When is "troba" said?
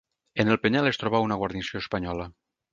1.03-1.23